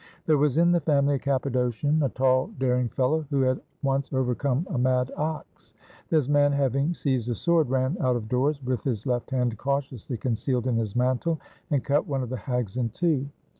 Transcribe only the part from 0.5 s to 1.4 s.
in the family a